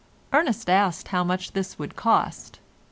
[0.33, 2.57] Ernest asked how much this would cost.